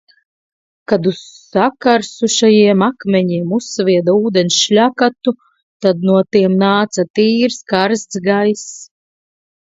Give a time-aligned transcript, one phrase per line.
[0.91, 1.17] Kad uz
[1.55, 5.33] sakarsušajiem akmeņiem uzsvieda ūdens šļakatu,
[5.87, 8.65] tad no tiem nāca tīrs karsts gaiss.